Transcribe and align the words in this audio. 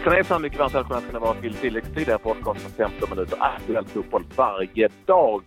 Hejsan 0.00 0.12
hejsan! 0.12 0.42
Mycket 0.42 0.58
varmt 0.58 0.74
välkomna 0.74 1.00
ska 1.00 1.12
ni 1.12 1.18
vara 1.18 1.34
till 1.34 1.54
tilläggstid 1.54 2.08
här 2.08 2.18
podcasten 2.18 2.70
15 2.70 3.10
minuter 3.10 3.38
aktuell 3.40 3.84
fotboll 3.84 4.24
varje 4.36 4.88
dag. 5.06 5.44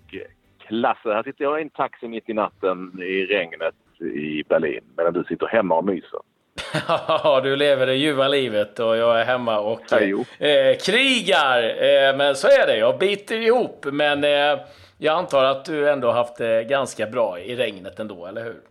Klasse! 0.67 1.09
Här 1.09 1.23
sitter 1.23 1.43
jag 1.43 1.59
i 1.59 1.61
en 1.61 1.69
taxi 1.69 2.07
mitt 2.07 2.29
i 2.29 2.33
natten 2.33 3.01
i 3.01 3.25
regnet 3.25 3.75
i 3.99 4.43
Berlin 4.49 4.83
medan 4.97 5.13
du 5.13 5.23
sitter 5.23 5.47
hemma 5.47 5.75
och 5.75 5.85
myser. 5.85 6.19
Ja, 6.87 7.41
du 7.43 7.55
lever 7.55 7.85
det 7.85 7.95
ljuva 7.95 8.27
livet 8.27 8.79
och 8.79 8.97
jag 8.97 9.21
är 9.21 9.25
hemma 9.25 9.59
och 9.59 9.93
eh, 9.93 10.77
krigar. 10.85 11.63
Eh, 11.63 12.17
men 12.17 12.35
så 12.35 12.47
är 12.47 12.67
det, 12.67 12.77
jag 12.77 12.99
biter 12.99 13.41
ihop. 13.41 13.85
Men 13.91 14.23
eh, 14.23 14.59
jag 14.97 15.17
antar 15.17 15.43
att 15.43 15.65
du 15.65 15.89
ändå 15.89 16.11
haft 16.11 16.37
det 16.37 16.63
ganska 16.63 17.07
bra 17.07 17.39
i 17.39 17.55
regnet 17.55 17.99
ändå, 17.99 18.25
eller 18.25 18.43
hur? 18.43 18.61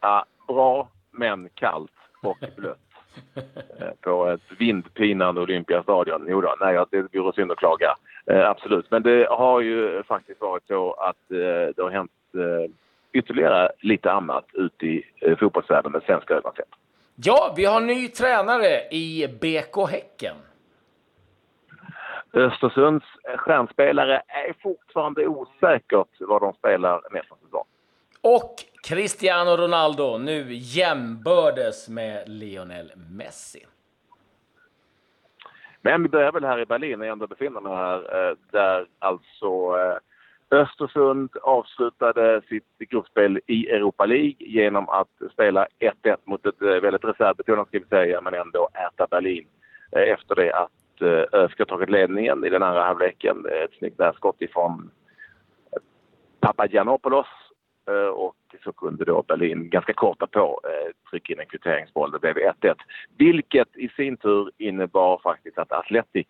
Ja, 0.00 0.24
bra, 0.48 0.88
men 1.10 1.48
kallt 1.54 1.92
och 2.22 2.38
blött. 2.56 2.78
Eh, 3.80 3.88
På 4.00 4.26
ett 4.26 4.40
vindpinande 4.58 5.40
Olympiastadion. 5.40 6.26
Jo 6.28 6.40
då, 6.40 6.54
nej, 6.60 6.84
det 6.90 7.18
vore 7.18 7.32
synd 7.32 7.52
att 7.52 7.58
klaga. 7.58 7.96
Eh, 8.26 8.50
absolut. 8.50 8.90
Men 8.90 9.02
det 9.02 9.26
har 9.30 9.60
ju 9.60 10.02
faktiskt 10.02 10.40
varit 10.40 10.66
så 10.66 10.92
att 10.92 11.30
eh, 11.30 11.74
det 11.76 11.82
har 11.82 11.90
hänt 11.90 12.12
eh, 12.34 12.70
ytterligare 13.12 13.70
lite 13.80 14.12
annat 14.12 14.44
ute 14.52 14.86
i 14.86 15.04
eh, 15.20 15.38
fotbollsvärlden 15.38 15.92
med 15.92 16.02
svenska 16.02 16.34
ögon. 16.34 16.52
Ja, 17.16 17.54
vi 17.56 17.64
har 17.64 17.80
ny 17.80 18.08
tränare 18.08 18.88
i 18.90 19.28
BK 19.40 19.90
Häcken. 19.90 20.36
Östersunds 22.32 23.04
stjärnspelare 23.36 24.22
är 24.26 24.54
fortfarande 24.62 25.26
osäkert 25.26 26.08
vad 26.20 26.42
de 26.42 26.52
spelar 26.52 27.00
nästa 27.10 27.34
säsong. 27.44 27.63
Och 28.26 28.54
Cristiano 28.88 29.56
Ronaldo 29.56 30.18
nu 30.18 30.46
jämbördes 30.50 31.88
med 31.88 32.28
Lionel 32.28 32.92
Messi. 33.10 33.66
Men 35.82 36.02
vi 36.02 36.08
börjar 36.08 36.32
väl 36.32 36.44
här 36.44 36.60
i 36.60 36.66
Berlin, 36.66 36.98
när 36.98 37.06
jag 37.06 37.12
ändå 37.12 37.26
befinner 37.26 37.60
mig 37.60 37.72
här, 37.72 37.98
eh, 37.98 38.36
där 38.50 38.86
alltså 38.98 39.46
eh, 39.78 39.96
Östersund 40.58 41.30
avslutade 41.42 42.42
sitt 42.48 42.78
gruppspel 42.78 43.40
i 43.46 43.68
Europa 43.68 44.06
League 44.06 44.36
genom 44.38 44.88
att 44.88 45.32
spela 45.32 45.66
1-1 45.78 46.16
mot 46.24 46.46
ett 46.46 46.62
eh, 46.62 46.68
väldigt 46.68 47.04
reservbetonat, 47.04 47.68
ska 47.68 47.78
vi 47.78 47.84
säga, 47.84 48.20
men 48.20 48.34
ändå 48.34 48.68
äta 48.74 49.06
Berlin 49.10 49.46
efter 49.92 50.34
det 50.34 50.52
att 50.52 51.02
ÖSK 51.32 51.68
tagit 51.68 51.90
ledningen 51.90 52.44
i 52.44 52.48
den 52.48 52.62
andra 52.62 52.84
halvleken. 52.84 53.46
Ett 53.46 53.78
snyggt 53.78 54.00
skott 54.16 54.42
ifrån 54.42 54.90
Papagiannopoulos 56.40 57.26
och 57.92 58.34
så 58.64 58.72
kunde 58.72 59.04
då 59.04 59.22
Berlin 59.22 59.70
ganska 59.70 59.92
kort 59.92 60.30
på 60.30 60.60
eh, 60.64 61.10
trycka 61.10 61.32
in 61.32 61.40
en 61.40 61.46
kvitteringsboll. 61.46 62.10
Det 62.10 62.18
blev 62.18 62.36
1-1. 62.36 62.74
Vilket 63.18 63.76
i 63.76 63.88
sin 63.88 64.16
tur 64.16 64.50
innebar 64.58 65.20
faktiskt 65.22 65.58
att 65.58 65.72
Atletic 65.72 66.26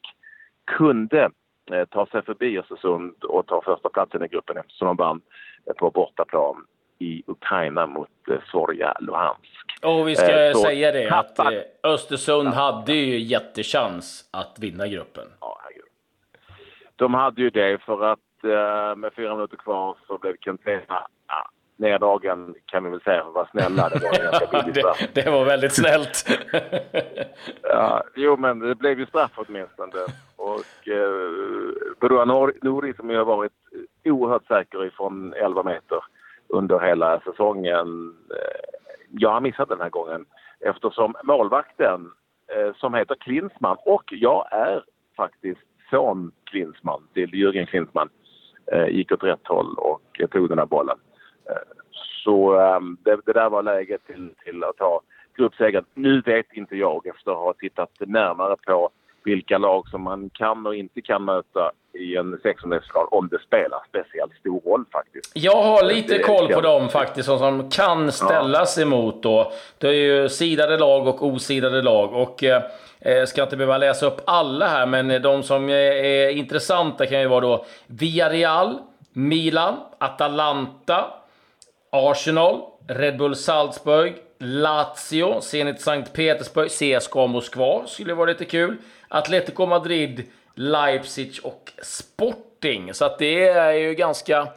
kunde 0.64 1.30
eh, 1.72 1.84
ta 1.84 2.06
sig 2.06 2.22
förbi 2.22 2.58
Östersund 2.58 3.24
och 3.24 3.46
ta 3.46 3.62
första 3.62 3.88
platsen 3.88 4.24
i 4.24 4.28
gruppen 4.28 4.56
eftersom 4.56 4.86
de 4.86 4.96
vann 4.96 5.20
eh, 5.66 5.72
på 5.72 5.90
bortaplan 5.90 6.66
i 6.98 7.22
Ukraina 7.26 7.86
mot 7.86 8.08
eh, 8.30 8.36
Zorja 8.52 8.96
Luhansk. 9.00 9.78
Och 9.82 10.08
vi 10.08 10.16
ska 10.16 10.30
Eh, 10.30 10.52
så 10.52 10.58
säga 10.58 10.92
det 10.92 11.10
att 11.10 11.38
eh, 11.38 11.46
Östersund 11.82 12.48
hade 12.48 12.92
ju 12.92 13.18
jättechans 13.18 14.28
att 14.32 14.58
vinna 14.58 14.88
gruppen. 14.88 15.24
Ja. 15.40 15.60
De 16.96 17.14
hade 17.14 17.42
ju 17.42 17.50
det 17.50 17.82
för 17.82 18.04
att 18.04 18.18
eh, 18.18 18.23
med 18.96 19.12
fyra 19.16 19.34
minuter 19.34 19.56
kvar 19.56 19.96
så 20.06 20.18
blev 20.18 20.36
Kentena 20.40 21.06
ja, 21.28 21.48
neddragen 21.76 22.54
kan 22.66 22.84
vi 22.84 22.90
väl 22.90 23.00
säga 23.00 23.22
för 23.22 23.28
att 23.28 23.34
vara 23.34 23.48
snälla. 23.50 23.88
Det 23.88 23.98
var 24.04 24.30
ganska 24.30 24.62
billig 24.62 24.76
straff. 24.84 24.98
det, 25.14 25.22
det 25.24 25.30
var 25.30 25.44
väldigt 25.44 25.74
snällt. 25.74 26.24
Ja, 27.62 28.02
jo, 28.16 28.36
men 28.36 28.58
det 28.58 28.74
blev 28.74 28.98
ju 28.98 29.06
straff 29.06 29.30
åtminstone. 29.36 29.92
Och 30.36 30.88
eh, 30.88 32.26
Nor- 32.26 32.58
Nouri 32.62 32.94
som 32.94 33.10
ju 33.10 33.16
har 33.16 33.24
varit 33.24 33.52
oerhört 34.04 34.46
säker 34.46 34.84
ifrån 34.84 35.34
11 35.36 35.62
meter 35.62 35.98
under 36.48 36.78
hela 36.80 37.20
säsongen. 37.20 38.14
Eh, 38.30 38.78
jag 39.10 39.30
har 39.30 39.40
missat 39.40 39.68
den 39.68 39.80
här 39.80 39.90
gången 39.90 40.24
eftersom 40.60 41.14
målvakten 41.24 42.10
eh, 42.56 42.74
som 42.76 42.94
heter 42.94 43.14
Klinsmann 43.14 43.76
och 43.84 44.04
jag 44.12 44.48
är 44.52 44.84
faktiskt 45.16 45.60
son 45.90 46.32
Klinsmann 46.44 47.08
till 47.14 47.30
Jürgen 47.30 47.66
Klinsmann 47.66 48.08
eh, 48.08 48.23
Eh, 48.72 48.88
gick 48.88 49.12
åt 49.12 49.22
rätt 49.22 49.46
håll 49.46 49.74
och 49.74 50.20
eh, 50.20 50.28
tog 50.28 50.48
den 50.48 50.58
här 50.58 50.66
bollen. 50.66 50.98
Eh, 51.50 51.82
så 52.24 52.60
eh, 52.60 52.80
det, 53.04 53.20
det 53.26 53.32
där 53.32 53.50
var 53.50 53.62
läget 53.62 54.06
till, 54.06 54.30
till 54.44 54.64
att 54.64 54.76
ta 54.76 55.00
gruppsegern. 55.36 55.84
Nu 55.94 56.20
vet 56.20 56.52
inte 56.52 56.76
jag 56.76 57.06
efter 57.06 57.30
att 57.30 57.36
ha 57.36 57.52
tittat 57.52 57.90
närmare 57.98 58.56
på 58.66 58.90
vilka 59.24 59.58
lag 59.58 59.88
som 59.88 60.02
man 60.02 60.30
kan 60.30 60.66
och 60.66 60.74
inte 60.74 61.00
kan 61.00 61.24
möta 61.24 61.72
i 61.94 62.16
en 62.16 62.38
sexondelsfinal 62.42 63.06
om 63.10 63.28
det 63.28 63.38
spelar 63.46 63.78
speciellt 63.88 64.32
stor 64.40 64.60
roll 64.70 64.84
faktiskt. 64.92 65.30
Jag 65.34 65.62
har 65.62 65.82
lite 65.84 66.18
koll 66.18 66.46
på 66.46 66.52
ja. 66.52 66.60
dem 66.60 66.88
faktiskt, 66.88 67.26
som- 67.26 67.38
som 67.38 67.70
kan 67.70 68.12
ställas 68.12 68.78
emot 68.78 69.22
då. 69.22 69.52
Det 69.78 69.88
är 69.88 69.92
ju 69.92 70.28
sidade 70.28 70.78
lag 70.78 71.06
och 71.08 71.22
osidade 71.26 71.82
lag. 71.82 72.12
Och 72.14 72.44
eh, 72.44 72.62
eh, 73.00 73.24
ska 73.24 73.42
inte 73.42 73.56
behöva 73.56 73.78
läsa 73.78 74.06
upp 74.06 74.20
alla 74.24 74.68
här, 74.68 74.86
men 74.86 75.22
de 75.22 75.42
som 75.42 75.68
är, 75.68 75.74
är 75.74 76.28
intressanta 76.28 77.06
kan 77.06 77.20
ju 77.20 77.26
vara 77.28 77.40
då 77.40 77.64
Villarreal, 77.86 78.78
Milan, 79.12 79.76
Atalanta, 79.98 81.04
Arsenal, 81.90 82.60
Red 82.88 83.16
Bull 83.18 83.36
Salzburg, 83.36 84.14
Lazio, 84.38 85.40
Zenit 85.40 85.80
Sankt 85.80 86.12
Petersburg, 86.12 86.70
CSKA 86.70 87.26
Moskva 87.26 87.86
skulle 87.86 88.14
vara 88.14 88.28
lite 88.28 88.44
kul. 88.44 88.76
Atletico 89.08 89.66
Madrid, 89.66 90.22
Leipzig 90.54 91.30
och 91.44 91.72
Sporting. 91.82 92.94
Så 92.94 93.04
att 93.04 93.18
det 93.18 93.48
är 93.48 93.72
ju 93.72 93.94
ganska 93.94 94.48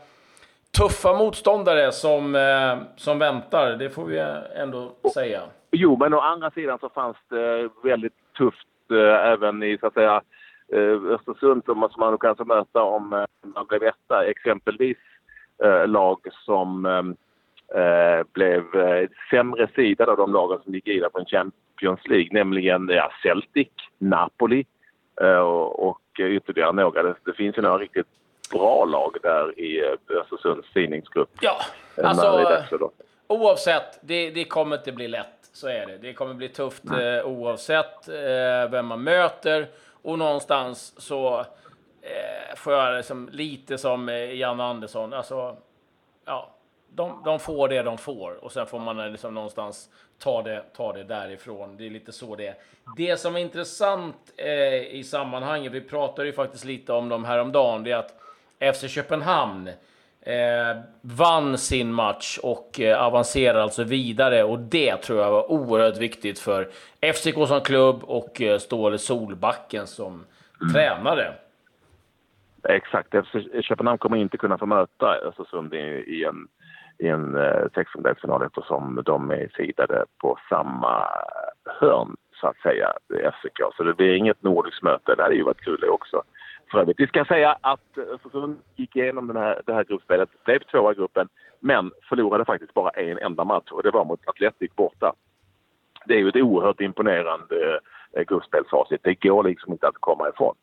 tuffa 0.78 1.14
motståndare 1.14 1.92
som, 1.92 2.36
eh, 2.36 2.78
som 2.96 3.20
väntar. 3.20 3.72
Det 3.72 3.90
får 3.90 4.06
vi 4.06 4.20
ändå 4.56 4.92
säga. 5.14 5.42
Jo, 5.72 5.98
men 6.00 6.14
å 6.14 6.20
andra 6.20 6.52
sidan 6.52 6.80
så 6.80 6.90
fanns 6.90 7.18
det 7.30 7.70
väldigt 7.84 8.14
tufft 8.38 8.68
eh, 8.92 9.32
även 9.32 9.64
i 9.64 9.78
så 9.78 9.88
att 9.88 9.94
säga 9.94 10.22
eh, 10.74 11.14
Östersund 11.14 11.64
som 11.66 11.90
som 11.92 12.00
man 12.00 12.18
kanske 12.18 12.44
möta 12.44 12.84
om 12.84 13.14
eh, 13.14 13.26
man 13.42 13.66
blev 13.66 13.84
etta. 13.84 14.26
Exempelvis 14.26 14.98
eh, 15.64 15.88
lag 15.88 16.20
som 16.46 16.86
eh, 16.86 18.24
blev 18.34 18.64
sämre 19.30 19.68
sidade 19.76 20.12
av 20.12 20.18
de 20.18 20.34
lagen 20.34 20.60
som 20.64 20.74
gick 20.74 20.88
vidare 20.88 21.10
på 21.10 21.20
en 21.20 21.26
Champions 21.26 22.08
League, 22.08 22.30
nämligen 22.32 22.90
ja, 22.90 23.12
Celtic, 23.24 23.70
Napoli 23.98 24.66
och, 25.22 25.88
och 25.88 26.02
ytterligare 26.20 26.72
några. 26.72 27.04
Det, 27.04 27.34
finns 27.38 27.58
ju 27.58 27.62
några 27.62 27.78
riktigt 27.78 28.08
bra 28.52 28.86
lag 28.86 29.18
där 29.24 29.60
i 29.60 29.80
eh, 29.80 30.18
Östersunds 30.22 30.74
tidningsgrupp. 30.74 31.30
Ja, 31.42 31.58
eh, 31.98 32.10
alltså 32.10 32.92
oavsett, 33.28 34.00
det, 34.02 34.30
det 34.30 34.46
kommer 34.46 34.76
inte 34.76 34.92
bli 34.92 35.08
lätt. 35.08 35.50
Så 35.54 35.68
är 35.68 35.86
det. 35.86 35.98
Det 35.98 36.14
kommer 36.14 36.34
bli 36.34 36.50
tufft 36.50 36.84
eh, 36.92 37.26
oavsett 37.26 38.08
eh, 38.08 38.72
vem 38.72 38.86
man 38.86 39.04
möter. 39.04 39.68
Och 40.02 40.20
någonstans 40.20 41.02
så 41.02 41.40
eh, 42.02 42.56
får 42.56 42.74
jag 42.74 42.98
liksom 42.98 43.30
lite 43.32 43.78
som 43.78 44.10
eh, 44.10 44.34
Jan 44.34 44.60
Andersson. 44.60 45.14
Alltså, 45.14 45.58
ja, 46.26 46.50
de, 46.90 47.22
de 47.26 47.40
får 47.40 47.68
det 47.68 47.84
de 47.84 47.98
får 47.98 48.44
och 48.44 48.52
sen 48.52 48.68
får 48.68 48.80
man 48.80 49.00
eh, 49.00 49.10
liksom 49.10 49.34
någonstans 49.34 49.90
ta 50.20 50.42
det, 50.42 50.64
ta 50.76 50.94
det 50.94 51.04
därifrån. 51.04 51.78
Det 51.78 51.86
är 51.86 51.90
lite 51.90 52.12
så 52.12 52.36
det 52.36 52.48
är. 52.48 52.56
Det 52.98 53.18
som 53.18 53.36
är 53.36 53.40
intressant 53.40 54.16
eh, 54.38 54.96
i 54.96 55.04
sammanhanget, 55.04 55.72
vi 55.72 55.82
pratade 55.82 56.28
ju 56.28 56.34
faktiskt 56.34 56.66
lite 56.66 56.94
om 56.94 57.10
dem 57.10 57.26
häromdagen, 57.26 57.84
det 57.84 57.92
är 57.92 57.98
att 57.98 58.14
FC 58.76 58.90
Köpenhamn 58.90 59.68
eh, 60.22 60.78
vann 61.02 61.58
sin 61.58 61.94
match 61.94 62.40
och 62.44 62.80
eh, 62.80 63.04
avancerar 63.04 63.60
alltså 63.60 63.84
vidare 63.84 64.44
och 64.44 64.60
det 64.60 64.98
tror 64.98 65.20
jag 65.20 65.32
var 65.32 65.52
oerhört 65.52 65.98
viktigt 65.98 66.40
för 66.40 66.70
FCK 67.14 67.48
som 67.48 67.62
klubb 67.62 68.04
och 68.04 68.42
eh, 68.42 68.58
Ståle 68.58 68.98
Solbacken 68.98 69.88
som 69.88 70.26
tränare. 70.74 71.34
Exakt. 72.70 73.10
FC 73.10 73.66
Köpenhamn 73.66 73.98
kommer 73.98 74.18
inte 74.18 74.38
kunna 74.38 74.58
få 74.58 74.66
möta 74.66 75.16
Östersund 75.16 75.74
i, 75.74 75.78
i 76.08 76.24
en, 76.24 76.48
i 77.00 77.08
en 77.08 77.36
eh, 77.36 77.66
sextondelsfinal 77.76 78.44
eftersom 78.44 79.02
de 79.06 79.32
är 79.32 79.52
sidade 79.58 80.06
på 80.22 80.38
samma 80.50 81.08
hörn, 81.66 82.16
så 82.42 82.48
att 82.48 82.58
säga, 82.58 82.94
FCK. 83.10 83.60
Så 83.78 83.84
det 83.84 83.94
blir 83.94 84.16
inget 84.16 84.44
nordiskt 84.44 84.84
möte. 84.84 85.16
Det 85.16 85.24
hade 85.24 85.36
ju 85.36 85.44
varit 85.44 85.62
kul 85.62 85.80
det 85.82 85.90
också. 85.90 86.24
För 86.72 86.80
övrigt, 86.80 87.00
vi 87.00 87.08
ska 87.08 87.26
säga 87.26 87.58
att 87.62 87.98
Östersund 87.98 88.58
gick 88.76 88.96
igenom 88.96 89.28
den 89.28 89.38
här, 89.38 89.62
det 89.66 89.74
här 89.74 89.84
gruppspelet, 89.84 90.30
blev 90.46 90.60
tvåa 90.60 90.92
i 90.92 90.96
gruppen, 90.96 91.28
men 91.60 91.92
förlorade 92.10 92.46
faktiskt 92.46 92.74
bara 92.74 92.90
en 92.90 93.18
enda 93.18 93.44
match 93.44 93.72
och 93.72 93.84
det 93.84 93.92
var 93.92 94.06
mot 94.06 94.28
Atletic 94.28 94.76
borta. 94.76 95.14
Det 96.06 96.14
är 96.14 96.20
ju 96.20 96.30
ett 96.30 96.36
oerhört 96.36 96.82
imponerande 96.82 97.80
eh, 98.14 98.24
gruppspelsfacit. 98.24 99.04
Det 99.04 99.14
går 99.14 99.44
liksom 99.44 99.74
inte 99.74 99.88
att 99.88 99.98
komma 100.00 100.30
ifrån. 100.30 100.56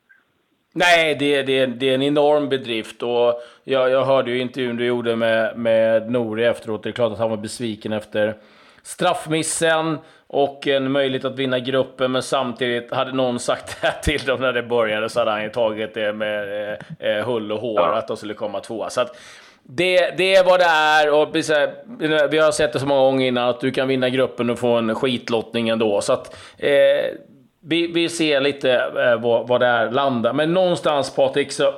Nej, 0.77 1.15
det, 1.15 1.43
det, 1.43 1.67
det 1.67 1.91
är 1.91 1.95
en 1.95 2.03
enorm 2.03 2.49
bedrift 2.49 3.03
och 3.03 3.43
jag, 3.65 3.91
jag 3.91 4.05
hörde 4.05 4.31
ju 4.31 4.41
intervjun 4.41 4.77
du 4.77 4.87
gjorde 4.87 5.17
med, 5.17 5.59
med 5.59 6.11
Nori 6.11 6.45
efteråt. 6.45 6.83
Det 6.83 6.89
är 6.89 6.93
klart 6.93 7.13
att 7.13 7.19
han 7.19 7.31
var 7.31 7.37
besviken 7.37 7.93
efter 7.93 8.37
straffmissen 8.83 9.99
och 10.27 10.67
en 10.67 10.93
möjlighet 10.93 11.25
att 11.25 11.39
vinna 11.39 11.59
gruppen, 11.59 12.13
men 12.13 12.23
samtidigt 12.23 12.93
hade 12.93 13.13
någon 13.13 13.39
sagt 13.41 13.81
det 13.81 13.87
här 13.87 14.01
till 14.03 14.21
dem 14.27 14.41
när 14.41 14.53
det 14.53 14.63
började 14.63 15.09
så 15.09 15.19
hade 15.19 15.31
han 15.31 15.43
ju 15.43 15.49
tagit 15.49 15.95
det 15.95 16.13
med 16.13 16.71
eh, 16.71 16.79
eh 16.99 17.27
hull 17.27 17.53
och 17.53 17.61
hår 17.61 17.93
att 17.93 18.09
de 18.09 18.17
skulle 18.17 18.35
komma 18.35 18.61
tvåa. 18.61 18.91
Så 18.91 19.01
att, 19.01 19.17
det, 19.63 20.15
det 20.17 20.35
är 20.35 20.45
vad 20.45 20.61
det 20.61 20.65
är 20.65 21.13
och 21.13 21.29
vi 22.33 22.39
har 22.39 22.53
sett 22.53 22.73
det 22.73 22.81
så 22.81 22.87
många 22.87 23.01
gånger 23.01 23.27
innan 23.27 23.49
att 23.49 23.61
du 23.61 23.71
kan 23.71 23.89
vinna 23.89 24.09
gruppen 24.09 24.51
och 24.51 24.59
få 24.59 24.69
en 24.69 24.95
skitlottning 24.95 25.69
ändå. 25.69 26.01
Så 26.01 26.13
att, 26.13 26.37
eh, 26.59 27.15
vi, 27.67 27.87
vi 27.87 28.09
ser 28.09 28.41
lite 28.41 28.73
eh, 28.73 29.21
vad, 29.21 29.49
vad 29.49 29.61
det 29.61 29.67
är 29.67 29.91
landar. 29.91 30.33
Men 30.33 30.55
någonstans 30.55 31.15
Patrik 31.15 31.53
så 31.53 31.75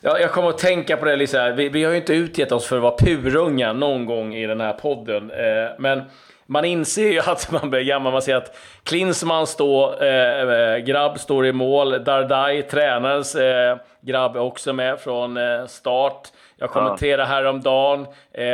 jag, 0.00 0.20
jag 0.20 0.32
kommer 0.32 0.48
att 0.48 0.58
tänka 0.58 0.96
på 0.96 1.04
det 1.04 1.16
lite 1.16 1.38
här. 1.38 1.52
Vi, 1.52 1.68
vi 1.68 1.84
har 1.84 1.90
ju 1.90 1.96
inte 1.96 2.14
utgett 2.14 2.52
oss 2.52 2.66
för 2.66 2.76
att 2.76 2.82
vara 2.82 2.96
purunga 2.96 3.72
någon 3.72 4.06
gång 4.06 4.34
i 4.34 4.46
den 4.46 4.60
här 4.60 4.72
podden. 4.72 5.30
Eh, 5.30 5.70
men 5.78 6.02
man 6.46 6.64
inser 6.64 7.12
ju 7.12 7.20
att 7.26 7.50
man 7.50 7.70
blir 7.70 7.80
gammal. 7.80 8.12
Man 8.12 8.22
ser 8.22 8.36
att 8.36 8.56
Klinsmann 8.82 9.46
står, 9.46 10.04
eh, 10.04 10.40
eh, 10.40 10.78
grabb 10.78 11.18
står 11.18 11.46
i 11.46 11.52
mål. 11.52 12.04
Dardai, 12.04 12.62
tränarens 12.62 13.34
eh, 13.34 13.76
grabb, 14.00 14.36
är 14.36 14.40
också 14.40 14.72
med 14.72 15.00
från 15.00 15.36
eh, 15.36 15.66
start. 15.66 16.28
Jag 16.56 16.70
kommenterade 16.70 17.24
häromdagen. 17.24 18.06
Eh, 18.32 18.44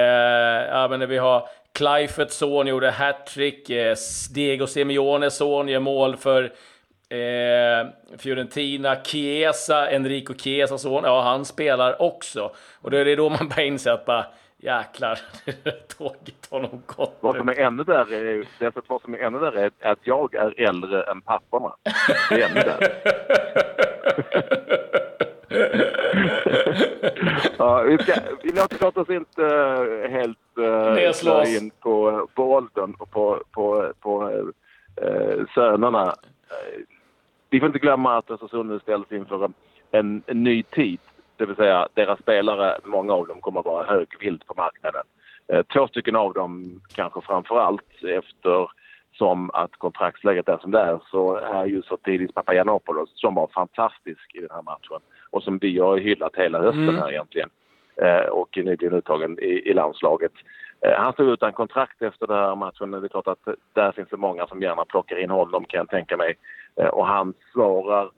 ja, 0.70 0.88
men 0.90 1.08
vi 1.08 1.18
har 1.18 1.48
Kleiferts 1.80 2.36
son 2.36 2.66
gjorde 2.66 2.90
hattrick. 2.90 3.70
Eh, 3.70 3.96
Diego 4.30 4.66
Simeones 4.66 5.36
son 5.36 5.68
gör 5.68 5.80
mål 5.80 6.16
för 6.16 6.52
Eh, 7.12 7.86
Fiorentina, 8.18 8.96
Chiesa, 9.04 9.90
Enrico 9.90 10.34
Chiesas 10.34 10.82
son, 10.82 11.04
ja 11.04 11.22
han 11.22 11.44
spelar 11.44 12.02
också. 12.02 12.52
Och 12.80 12.90
då 12.90 12.96
är 12.96 13.04
det 13.04 13.16
då 13.16 13.28
man 13.28 13.48
börjar 13.48 13.66
inse 13.66 13.92
att 13.92 14.04
bara, 14.04 14.26
jäklar, 14.56 15.18
tåget 15.98 16.48
har 16.50 16.60
nog 16.60 16.82
gått 16.86 17.16
Vad 17.20 17.36
som 17.36 17.48
är 17.48 17.60
ännu 17.60 17.82
värre 17.84 18.16
är, 18.16 18.44
därför 18.58 18.82
vad 18.86 19.02
som 19.02 19.14
är 19.14 19.18
ännu 19.18 19.38
värre 19.38 19.70
är 19.80 19.92
att 19.92 19.98
jag 20.02 20.34
är 20.34 20.60
äldre 20.60 21.02
än 21.02 21.20
papporna. 21.20 21.76
Det 22.28 22.42
är 22.42 22.48
ännu 22.48 22.60
värre. 22.60 22.92
ja, 27.58 27.82
vi, 27.82 27.98
ska, 27.98 28.12
vi 28.42 28.52
låter 28.52 28.98
oss 29.00 29.10
inte 29.10 29.44
helt 30.10 30.58
uh, 30.58 31.56
in 31.56 31.70
på, 31.80 32.28
på 32.34 32.52
åldern 32.52 32.94
och 32.98 33.10
på, 33.10 33.42
på, 33.52 33.92
på 34.00 34.30
uh, 34.30 35.46
sönerna 35.54 36.14
vi 37.50 37.60
får 37.60 37.66
inte 37.66 37.78
glömma 37.78 38.18
att 38.18 38.30
Östersund 38.30 38.70
nu 38.70 38.78
ställs 38.80 39.12
inför 39.12 39.44
en, 39.44 39.54
en, 39.90 40.22
en, 40.26 40.44
ny 40.44 40.62
tid. 40.62 40.98
Det 41.36 41.46
vill 41.46 41.56
säga 41.56 41.88
deras 41.94 42.18
spelare, 42.18 42.78
många 42.84 43.12
av 43.12 43.26
dem 43.26 43.40
kommer 43.40 43.60
att 43.60 43.66
vara 43.66 43.86
högvilt 43.86 44.46
på 44.46 44.54
marknaden. 44.56 45.02
Eh, 45.48 45.62
två 45.62 45.86
stycken 45.86 46.16
av 46.16 46.32
dem 46.32 46.80
kanske 46.94 47.20
framför 47.20 47.60
allt 47.60 48.02
eftersom 49.20 49.50
att 49.52 49.76
kontraktsläget 49.76 50.48
är 50.48 50.58
som 50.58 50.70
det 50.70 50.80
är 50.80 51.00
så 51.10 51.36
är 51.36 51.66
ju 51.66 51.82
Sotiris 51.82 52.32
Papagiannopoulos 52.32 53.10
som 53.14 53.34
var 53.34 53.46
fantastisk 53.54 54.34
i 54.34 54.40
den 54.40 54.50
här 54.50 54.62
matchen 54.62 55.00
och 55.30 55.42
som 55.42 55.58
vi 55.58 55.78
har 55.78 55.98
hyllat 55.98 56.36
hela 56.36 56.58
hösten 56.62 56.88
mm. 56.88 56.98
här 56.98 57.12
egentligen 57.12 57.50
eh, 57.96 58.28
och 58.30 58.56
nyligen 58.56 58.92
uttagen 58.92 59.38
i, 59.38 59.70
i 59.70 59.74
landslaget. 59.74 60.32
Eh, 60.80 60.98
han 60.98 61.12
stod 61.12 61.28
utan 61.28 61.52
kontrakt 61.52 62.02
efter 62.02 62.26
den 62.26 62.36
här 62.36 62.56
matchen. 62.56 62.90
Det 62.90 63.06
är 63.06 63.08
klart 63.08 63.26
att 63.26 63.48
där 63.72 63.92
finns 63.92 64.08
det 64.08 64.16
många 64.16 64.46
som 64.46 64.62
gärna 64.62 64.84
plockar 64.84 65.16
in 65.16 65.30
honom 65.30 65.64
kan 65.64 65.78
jag 65.78 65.88
tänka 65.88 66.16
mig. 66.16 66.34
Eh, 66.76 66.88
och 66.88 67.06
han 67.06 67.34
svarar 67.52 68.10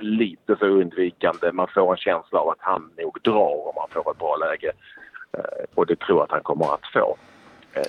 lite 0.00 0.56
så 0.56 0.66
undvikande. 0.66 1.52
Man 1.52 1.68
får 1.74 1.90
en 1.90 1.96
känsla 1.96 2.38
av 2.38 2.48
att 2.48 2.60
han 2.60 2.90
nog 2.98 3.18
drar 3.22 3.68
om 3.68 3.74
han 3.76 3.88
får 3.90 4.10
ett 4.10 4.18
bra 4.18 4.36
läge. 4.36 4.72
Och 5.74 5.86
det 5.86 5.98
tror 5.98 6.18
jag 6.18 6.24
att 6.24 6.30
han 6.30 6.42
kommer 6.42 6.74
att 6.74 6.86
få. 6.92 7.16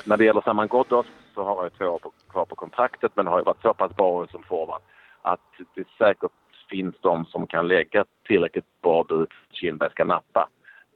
När 0.06 0.18
det 0.18 0.25
gäller 0.25 0.42
Saman 0.42 0.68
Ghoddos 0.68 1.06
så 1.33 1.44
har 1.44 1.56
han 1.56 1.66
ju 1.66 1.69
två 1.69 1.86
år 1.86 2.00
kvar 2.30 2.45
på 2.45 2.56
kontraktet 2.56 3.12
men 3.16 3.28
har 3.28 3.38
ju 3.38 3.44
varit 3.44 3.62
så 3.62 3.74
pass 3.74 3.95
bra 3.95 4.28
som 4.28 4.44
forward 4.44 4.81
att 5.22 5.50
det 5.75 5.88
säkert 5.98 6.31
finns 6.69 6.95
de 7.01 7.25
som 7.25 7.48
kan 7.48 7.68
lägga 7.68 8.06
tillräckligt 8.28 8.81
bra 8.81 9.04
bud 9.04 9.28
för 9.30 9.48
att 9.50 9.56
Kindberg 9.56 9.92
ska 9.92 10.06
nappa. 10.06 10.50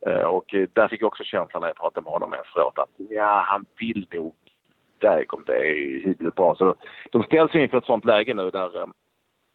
Eh, 0.08 0.24
och 0.24 0.56
där 0.74 0.88
fick 0.88 1.02
jag 1.02 1.08
också 1.08 1.24
känslan 1.24 1.62
när 1.62 1.70
jag 1.70 1.76
pratade 1.76 2.04
med 2.04 2.14
honom 2.14 2.34
efteråt 2.34 2.80
att 2.80 2.90
ja, 3.10 3.44
han 3.48 3.66
vill 3.80 4.08
nog 4.12 4.36
där 4.98 5.26
om 5.30 5.44
det 5.46 5.58
är 5.58 6.06
hyggligt 6.06 6.36
bra. 6.36 6.56
Så 6.56 6.76
de 7.12 7.24
ställs 7.24 7.56
inför 7.56 7.78
ett 7.78 7.86
sånt 7.86 8.06
läge 8.06 8.34
nu 8.34 8.50
där, 8.50 8.82
eh, 8.82 8.88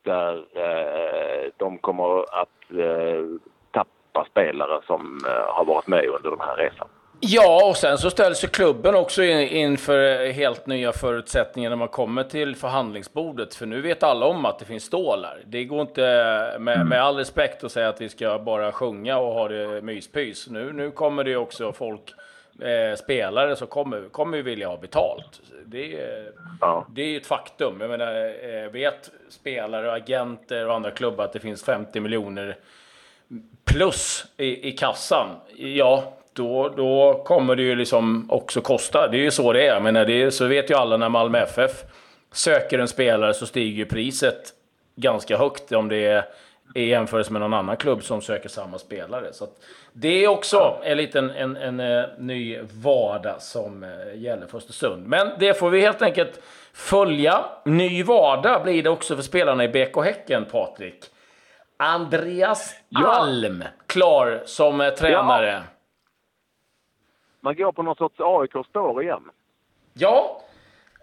där 0.04 0.34
eh, 0.54 1.50
de 1.56 1.78
kommer 1.78 2.20
att 2.20 2.70
eh, 2.70 3.24
tappa 3.70 4.24
spelare 4.30 4.80
som 4.86 5.18
eh, 5.26 5.54
har 5.54 5.64
varit 5.64 5.86
med 5.86 6.04
under 6.04 6.30
den 6.30 6.40
här 6.40 6.56
resan. 6.56 6.88
Ja, 7.22 7.68
och 7.68 7.76
sen 7.76 7.98
så 7.98 8.10
ställs 8.10 8.44
ju 8.44 8.48
klubben 8.48 8.94
också 8.94 9.22
inför 9.22 10.32
helt 10.32 10.66
nya 10.66 10.92
förutsättningar 10.92 11.70
när 11.70 11.76
man 11.76 11.88
kommer 11.88 12.24
till 12.24 12.56
förhandlingsbordet. 12.56 13.54
För 13.54 13.66
nu 13.66 13.80
vet 13.80 14.02
alla 14.02 14.26
om 14.26 14.44
att 14.44 14.58
det 14.58 14.64
finns 14.64 14.84
stålar. 14.84 15.40
Det 15.46 15.64
går 15.64 15.80
inte, 15.80 16.00
med, 16.60 16.76
mm. 16.76 16.88
med 16.88 17.02
all 17.02 17.16
respekt, 17.16 17.64
att 17.64 17.72
säga 17.72 17.88
att 17.88 18.00
vi 18.00 18.08
ska 18.08 18.38
bara 18.38 18.72
sjunga 18.72 19.18
och 19.18 19.34
ha 19.34 19.48
det 19.48 19.82
myspys. 19.82 20.48
Nu, 20.48 20.72
nu 20.72 20.90
kommer 20.90 21.24
det 21.24 21.36
också 21.36 21.72
folk, 21.72 22.14
eh, 22.60 22.96
spelare 22.96 23.56
som 23.56 23.66
kommer, 23.66 24.08
kommer 24.08 24.42
vilja 24.42 24.68
ha 24.68 24.76
betalt. 24.76 25.40
Det, 25.64 25.86
ja. 26.60 26.86
det 26.90 27.02
är 27.02 27.06
ju 27.06 27.16
ett 27.16 27.26
faktum. 27.26 27.80
Jag 27.80 27.90
menar, 27.90 28.14
eh, 28.14 28.70
vet 28.70 29.10
spelare, 29.28 29.92
agenter 29.92 30.66
och 30.66 30.74
andra 30.74 30.90
klubbar 30.90 31.24
att 31.24 31.32
det 31.32 31.40
finns 31.40 31.64
50 31.64 32.00
miljoner 32.00 32.56
plus 33.64 34.26
i, 34.36 34.68
i 34.68 34.72
kassan, 34.72 35.28
ja, 35.56 36.16
då, 36.32 36.68
då 36.68 37.22
kommer 37.24 37.56
det 37.56 37.62
ju 37.62 37.76
liksom 37.76 38.30
också 38.30 38.60
kosta. 38.60 39.08
Det 39.08 39.16
är 39.16 39.22
ju 39.22 39.30
så 39.30 39.52
det 39.52 39.66
är. 39.66 39.80
Men 39.80 39.94
det 39.94 40.22
är, 40.22 40.30
så 40.30 40.46
vet 40.46 40.70
ju 40.70 40.74
alla 40.74 40.96
när 40.96 41.08
Malmö 41.08 41.38
FF 41.38 41.84
söker 42.32 42.78
en 42.78 42.88
spelare 42.88 43.34
så 43.34 43.46
stiger 43.46 43.76
ju 43.76 43.86
priset 43.86 44.52
ganska 44.96 45.36
högt 45.36 45.72
om 45.72 45.88
det 45.88 46.06
är 46.06 46.24
i 46.74 46.88
jämförelse 46.88 47.32
med 47.32 47.40
någon 47.40 47.54
annan 47.54 47.76
klubb 47.76 48.02
som 48.02 48.22
söker 48.22 48.48
samma 48.48 48.78
spelare. 48.78 49.32
Så 49.32 49.46
det 49.92 50.24
är 50.24 50.28
också 50.28 50.78
en 50.82 50.96
liten 50.96 51.30
en, 51.30 51.56
en, 51.56 51.80
en, 51.80 52.00
eh, 52.00 52.08
ny 52.18 52.58
vardag 52.82 53.42
som 53.42 53.84
eh, 53.84 54.20
gäller 54.20 54.46
för 54.46 54.58
Östersund. 54.58 55.06
Men 55.06 55.30
det 55.38 55.54
får 55.54 55.70
vi 55.70 55.80
helt 55.80 56.02
enkelt 56.02 56.40
följa. 56.72 57.44
Ny 57.64 58.02
vardag 58.02 58.62
blir 58.62 58.82
det 58.82 58.90
också 58.90 59.16
för 59.16 59.22
spelarna 59.22 59.64
i 59.64 59.68
BK 59.68 60.04
Häcken, 60.04 60.44
Patrik. 60.44 61.04
Andreas. 61.76 62.74
Alm, 62.94 63.64
klar 63.86 64.42
som 64.44 64.80
eh, 64.80 64.90
tränare. 64.90 65.52
Ja 65.52 65.60
man 67.40 67.56
går 67.56 67.72
på 67.72 67.82
någon 67.82 67.96
sorts 67.96 68.20
AIK-spår 68.20 69.02
igen. 69.02 69.22
Ja, 69.94 70.40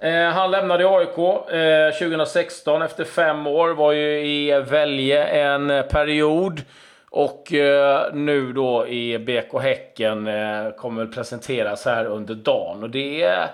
eh, 0.02 0.30
han 0.30 0.52
lämnade 0.52 0.90
AIK 0.90 1.18
eh, 1.52 2.00
2016 2.00 2.82
efter 2.82 3.04
fem 3.04 3.48
år. 3.48 3.70
Var 3.70 3.92
ju 3.92 4.26
i 4.26 4.60
Välje 4.60 5.24
en 5.26 5.68
period. 5.68 6.62
Och 7.10 7.54
eh, 7.54 8.14
nu 8.14 8.54
då 8.54 8.88
i 8.88 9.20
BK 9.20 9.62
Häcken 9.62 10.28
eh, 10.28 10.70
kommer 10.72 11.04
väl 11.04 11.14
presenteras 11.14 11.86
här 11.86 12.06
under 12.06 12.36
dagen. 12.36 12.84
Och 12.84 12.90
det 12.90 13.24
är... 13.24 13.50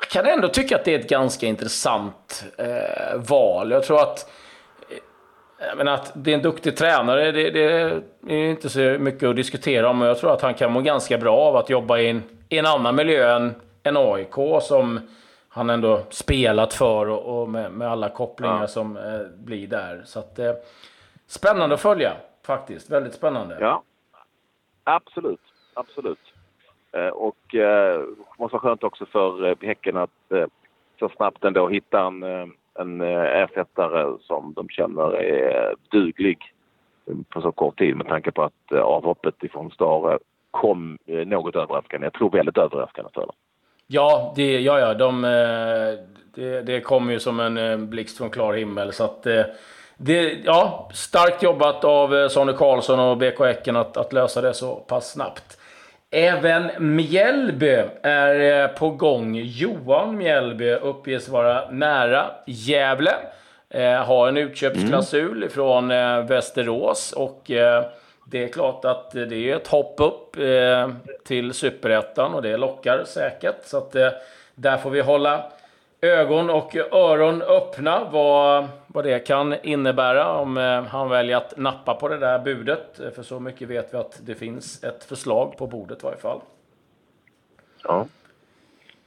Jag 0.00 0.08
kan 0.10 0.26
ändå 0.26 0.48
tycka 0.48 0.76
att 0.76 0.84
det 0.84 0.94
är 0.94 0.98
ett 0.98 1.08
ganska 1.08 1.46
intressant 1.46 2.44
eh, 2.58 3.16
val. 3.16 3.70
Jag 3.70 3.84
tror 3.84 4.00
att 4.00 4.30
men 5.76 5.88
att 5.88 6.12
det 6.14 6.30
är 6.30 6.34
en 6.34 6.42
duktig 6.42 6.76
tränare, 6.76 7.32
det, 7.32 7.50
det, 7.50 7.62
är 8.26 8.50
inte 8.50 8.68
så 8.68 8.80
mycket 8.80 9.28
att 9.28 9.36
diskutera 9.36 9.90
om. 9.90 10.00
Jag 10.00 10.18
tror 10.18 10.32
att 10.32 10.42
han 10.42 10.54
kan 10.54 10.72
må 10.72 10.80
ganska 10.80 11.18
bra 11.18 11.36
av 11.36 11.56
att 11.56 11.70
jobba 11.70 11.98
i 11.98 12.10
en, 12.10 12.22
i 12.48 12.58
en 12.58 12.66
annan 12.66 12.96
miljö 12.96 13.36
än, 13.36 13.54
än 13.82 13.96
AIK 13.96 14.34
som 14.62 15.00
han 15.48 15.70
ändå 15.70 16.02
spelat 16.10 16.74
för 16.74 17.08
och, 17.08 17.40
och 17.40 17.48
med, 17.48 17.72
med, 17.72 17.88
alla 17.88 18.08
kopplingar 18.08 18.60
ja. 18.60 18.66
som 18.66 18.96
eh, 18.96 19.20
blir 19.36 19.66
där. 19.66 20.02
Så 20.04 20.18
att, 20.18 20.38
eh, 20.38 20.52
spännande 21.26 21.74
att 21.74 21.80
följa 21.80 22.12
faktiskt. 22.46 22.90
Väldigt 22.90 23.14
spännande. 23.14 23.56
Ja, 23.60 23.82
absolut. 24.84 25.40
Absolut. 25.74 26.32
Eh, 26.92 27.08
och 27.08 27.54
eh, 27.54 28.02
måste 28.38 28.54
vara 28.54 28.62
skönt 28.62 28.84
också 28.84 29.06
för 29.06 29.48
eh, 29.48 29.56
Häcken 29.60 29.96
att 29.96 30.32
eh, 30.32 30.46
så 30.98 31.08
snabbt 31.08 31.44
ändå 31.44 31.68
hitta 31.68 32.06
en 32.06 32.22
eh, 32.22 32.46
en 32.78 33.00
eh, 33.00 33.42
ersättare 33.42 34.16
som 34.20 34.52
de 34.56 34.68
känner 34.68 35.16
är 35.16 35.74
duglig 35.90 36.38
på 37.28 37.40
så 37.40 37.52
kort 37.52 37.78
tid 37.78 37.96
med 37.96 38.06
tanke 38.06 38.30
på 38.30 38.42
att 38.42 38.72
eh, 38.72 38.80
avhoppet 38.80 39.42
ifrån 39.42 39.70
Stare 39.70 40.18
kom 40.50 40.98
eh, 41.06 41.26
något 41.26 41.56
överraskande. 41.56 42.06
Jag 42.06 42.12
tror 42.12 42.30
väldigt 42.30 42.58
överraskande 42.58 43.10
för 43.14 43.20
dem. 43.20 43.34
Ja, 43.86 44.32
det, 44.36 44.60
ja, 44.60 44.80
ja 44.80 44.94
de, 44.94 45.22
det, 46.34 46.62
det 46.62 46.80
kom 46.80 47.10
ju 47.10 47.20
som 47.20 47.40
en 47.40 47.90
blixt 47.90 48.18
från 48.18 48.30
klar 48.30 48.54
himmel. 48.54 48.92
Så 48.92 49.04
att, 49.04 49.22
det, 49.96 50.38
ja, 50.44 50.90
starkt 50.94 51.42
jobbat 51.42 51.84
av 51.84 52.28
Sonny 52.28 52.52
Karlsson 52.52 53.00
och 53.00 53.16
BK 53.16 53.40
Häcken 53.40 53.76
att, 53.76 53.96
att 53.96 54.12
lösa 54.12 54.40
det 54.40 54.54
så 54.54 54.74
pass 54.74 55.12
snabbt. 55.12 55.57
Även 56.10 56.96
Mjällby 56.96 57.82
är 58.02 58.62
eh, 58.62 58.68
på 58.68 58.90
gång. 58.90 59.34
Johan 59.34 60.16
Mjällby 60.16 60.72
uppges 60.72 61.28
vara 61.28 61.70
nära 61.70 62.30
Gävle. 62.46 63.14
Eh, 63.70 64.04
har 64.04 64.28
en 64.28 64.36
utköpsklausul 64.36 65.36
mm. 65.36 65.50
från 65.50 65.90
eh, 65.90 66.22
Västerås 66.22 67.12
och 67.12 67.50
eh, 67.50 67.84
det 68.24 68.44
är 68.44 68.48
klart 68.48 68.84
att 68.84 69.10
det 69.10 69.50
är 69.50 69.56
ett 69.56 69.68
hopp 69.68 69.94
upp 70.00 70.36
eh, 70.36 70.90
till 71.26 71.52
superettan 71.52 72.34
och 72.34 72.42
det 72.42 72.56
lockar 72.56 73.04
säkert. 73.06 73.64
Så 73.64 73.78
att, 73.78 73.94
eh, 73.94 74.08
där 74.54 74.76
får 74.76 74.90
vi 74.90 75.00
hålla 75.00 75.44
ögon 76.00 76.50
och 76.50 76.76
öron 76.92 77.42
öppna 77.42 78.04
vad, 78.10 78.66
vad 78.98 79.04
det 79.04 79.26
kan 79.26 79.54
innebära 79.62 80.32
om 80.32 80.56
eh, 80.56 80.82
han 80.82 81.08
väljer 81.08 81.36
att 81.36 81.56
nappa 81.56 81.94
på 81.94 82.08
det 82.08 82.18
där 82.18 82.38
budet. 82.38 83.00
För 83.14 83.22
så 83.22 83.40
mycket 83.40 83.68
vet 83.68 83.94
vi 83.94 83.98
att 83.98 84.26
det 84.26 84.34
finns 84.34 84.84
ett 84.84 85.04
förslag 85.04 85.56
på 85.58 85.66
bordet 85.66 86.02
i 86.02 86.06
varje 86.06 86.18
fall. 86.18 86.40
Ja. 87.84 88.06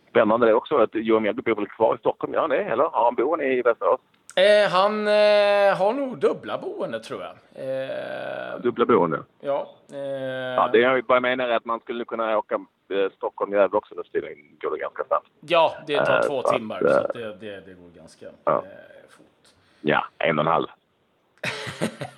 Spännande 0.10 0.46
det 0.46 0.54
också 0.54 0.78
att 0.78 0.90
Johan 0.94 1.24
Mjällby 1.24 1.42
bor 1.42 1.56
väl 1.56 1.68
kvar 1.68 1.96
i 1.96 1.98
Stockholm? 1.98 2.34
Han 2.38 2.50
det? 2.50 2.64
Eller 2.64 2.84
har 2.84 3.04
han 3.04 3.16
boende 3.16 3.46
i 3.46 3.62
Västerås? 3.62 4.00
Eh, 4.36 4.70
han 4.72 5.08
eh, 5.08 5.78
har 5.78 5.94
nog 5.94 6.18
dubbla 6.18 6.58
boende, 6.58 7.00
tror 7.00 7.22
jag. 7.22 7.36
Eh, 7.66 8.60
dubbla 8.62 8.86
boende? 8.86 9.20
Ja. 9.40 9.70
Eh, 9.94 10.00
ja 10.56 10.70
det 10.74 10.80
jag 10.80 11.04
bara 11.04 11.20
menar 11.20 11.48
är 11.48 11.56
att 11.56 11.66
man 11.66 11.80
skulle 11.80 12.06
kunna 12.06 12.38
åka 12.38 12.56
eh, 12.56 13.12
Stockholm-Gävle 13.16 13.78
också 13.78 13.96
nu 13.96 14.04
tiden 14.04 14.38
går 14.62 14.72
det 14.72 14.78
ganska 14.78 15.04
snabbt. 15.04 15.28
Ja, 15.40 15.74
det 15.88 16.06
tar 16.06 16.22
två 16.28 16.42
timmar, 16.42 16.84
att, 16.84 17.12
så 17.12 17.18
det, 17.18 17.36
det, 17.40 17.62
det, 17.66 17.74
går 17.74 17.90
ganska 17.96 18.26
ja. 18.44 18.64
fort. 19.10 19.26
Ja, 19.82 20.06
en 20.18 20.40
och 20.40 20.46
en 20.46 20.52
halv. 20.52 20.68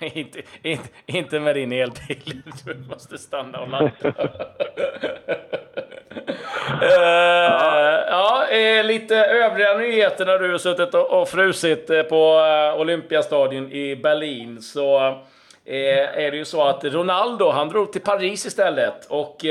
inte, 0.00 0.42
inte, 0.62 0.88
inte 1.06 1.40
med 1.40 1.54
din 1.54 1.72
elbil. 1.72 2.42
Du 2.64 2.74
måste 2.74 3.18
stanna 3.18 3.60
och 3.60 3.68
ladda. 3.68 3.90
Uh, 6.82 6.90
ja, 8.08 8.46
eh, 8.50 8.84
lite 8.84 9.16
övriga 9.16 9.76
nyheter 9.76 10.26
när 10.26 10.38
du 10.38 10.50
har 10.50 10.58
suttit 10.58 10.94
och, 10.94 11.20
och 11.20 11.28
frusit 11.28 11.90
eh, 11.90 12.02
på 12.02 12.38
uh, 12.38 12.80
Olympiastadion 12.80 13.72
i 13.72 13.96
Berlin. 13.96 14.62
Så 14.62 15.08
uh, 15.08 15.16
är 15.64 16.30
det 16.30 16.36
ju 16.36 16.44
så 16.44 16.62
att 16.62 16.84
Ronaldo, 16.84 17.50
han 17.50 17.68
drog 17.68 17.92
till 17.92 18.00
Paris 18.00 18.46
istället. 18.46 19.06
Och 19.06 19.44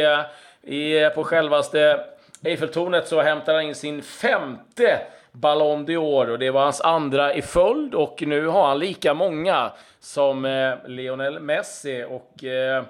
i, 0.64 1.10
på 1.16 1.24
självaste 1.24 2.06
Eiffeltornet 2.44 3.08
så 3.08 3.22
hämtade 3.22 3.58
han 3.58 3.66
in 3.66 3.76
sin 3.76 4.02
femte 4.02 5.00
Ballon 5.34 5.86
d'Or 5.86 6.30
och 6.30 6.40
det 6.40 6.52
var 6.52 6.64
hans 6.64 6.82
andra 6.82 7.34
i 7.34 7.42
följd 7.42 7.96
och 7.96 8.24
nu 8.28 8.48
har 8.48 8.68
han 8.68 8.80
lika 8.80 9.14
många 9.14 9.72
som 10.00 10.46
eh, 10.46 10.76
Lionel 10.88 11.40
Messi 11.40 12.06
och 12.10 12.44
eh, 12.44 12.84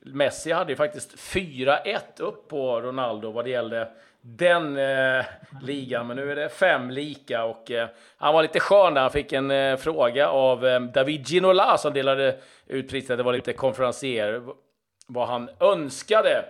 Messi 0.00 0.52
hade 0.52 0.72
ju 0.72 0.76
faktiskt 0.76 1.16
4-1 1.16 1.98
upp 2.18 2.48
på 2.48 2.80
Ronaldo 2.80 3.30
vad 3.30 3.44
det 3.44 3.50
gällde 3.50 3.88
den 4.20 4.76
eh, 4.76 5.24
ligan, 5.62 6.06
men 6.06 6.16
nu 6.16 6.32
är 6.32 6.36
det 6.36 6.48
fem 6.48 6.90
lika 6.90 7.44
och 7.44 7.70
eh, 7.70 7.88
han 8.16 8.34
var 8.34 8.42
lite 8.42 8.60
skön 8.60 8.94
när 8.94 9.00
han 9.00 9.10
fick 9.10 9.32
en 9.32 9.50
eh, 9.50 9.76
fråga 9.76 10.28
av 10.28 10.66
eh, 10.66 10.80
David 10.80 11.28
Ginola 11.28 11.78
som 11.78 11.92
delade 11.92 12.38
ut 12.66 12.90
priset. 12.90 13.16
Det 13.16 13.22
var 13.22 13.32
lite 13.32 13.52
konferencier 13.52 14.42
vad 15.06 15.28
han 15.28 15.50
önskade 15.60 16.44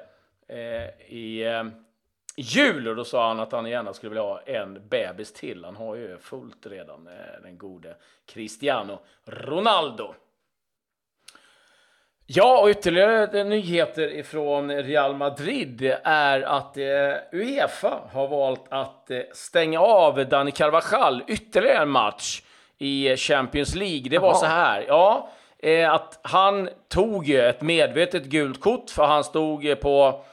eh, 0.48 1.14
i 1.14 1.44
eh, 1.44 1.64
jul 2.36 2.88
och 2.88 2.96
då 2.96 3.04
sa 3.04 3.28
han 3.28 3.40
att 3.40 3.52
han 3.52 3.66
gärna 3.66 3.92
skulle 3.92 4.10
vilja 4.10 4.22
ha 4.22 4.40
en 4.40 4.88
bebis 4.88 5.32
till. 5.32 5.64
Han 5.64 5.76
har 5.76 5.96
ju 5.96 6.18
fullt 6.18 6.66
redan, 6.66 7.06
eh, 7.06 7.42
den 7.42 7.58
gode 7.58 7.96
Cristiano 8.26 8.98
Ronaldo. 9.24 10.14
Ja, 12.26 12.60
och 12.62 12.68
ytterligare 12.68 13.44
nyheter 13.44 14.08
ifrån 14.08 14.72
Real 14.72 15.16
Madrid 15.16 15.96
är 16.04 16.42
att 16.42 16.76
eh, 16.76 16.84
Uefa 17.32 18.00
har 18.12 18.28
valt 18.28 18.64
att 18.68 19.10
eh, 19.10 19.20
stänga 19.32 19.80
av 19.80 20.28
Dani 20.28 20.50
Carvajal 20.50 21.22
ytterligare 21.26 21.82
en 21.82 21.88
match 21.88 22.42
i 22.78 23.16
Champions 23.16 23.74
League. 23.74 24.08
Det 24.10 24.18
var 24.18 24.28
Aha. 24.28 24.38
så 24.38 24.46
här, 24.46 24.84
ja, 24.88 25.30
att 25.88 26.20
han 26.22 26.68
tog 26.88 27.30
ett 27.30 27.60
medvetet 27.60 28.24
gult 28.24 28.60
kort 28.60 28.90
för 28.90 29.04
han 29.04 29.24
stod 29.24 29.80
på 29.80 30.24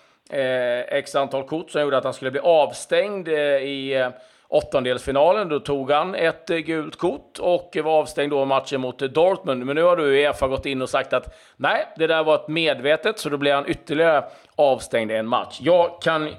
x 0.87 1.15
antal 1.15 1.43
kort 1.43 1.71
som 1.71 1.81
gjorde 1.81 1.97
att 1.97 2.03
han 2.03 2.13
skulle 2.13 2.31
bli 2.31 2.39
avstängd 2.39 3.27
i 3.27 4.09
åttondelsfinalen. 4.53 5.49
Då 5.49 5.59
tog 5.59 5.91
han 5.91 6.15
ett 6.15 6.49
eh, 6.49 6.57
gult 6.57 6.95
kort 6.95 7.39
och 7.39 7.77
var 7.83 7.91
avstängd 7.91 8.31
då 8.31 8.45
matchen 8.45 8.81
mot 8.81 8.99
Dortmund. 8.99 9.65
Men 9.65 9.75
nu 9.75 9.83
har 9.83 9.97
du 9.97 10.03
Uefa 10.03 10.47
gått 10.47 10.65
in 10.65 10.81
och 10.81 10.89
sagt 10.89 11.13
att 11.13 11.35
nej, 11.57 11.87
det 11.95 12.07
där 12.07 12.23
var 12.23 12.35
ett 12.35 12.47
medvetet, 12.47 13.19
så 13.19 13.29
då 13.29 13.37
blir 13.37 13.53
han 13.53 13.69
ytterligare 13.69 14.23
avstängd 14.55 15.11
i 15.11 15.15
en 15.15 15.27
match. 15.27 15.57
Jag 15.61 16.01
kan 16.01 16.29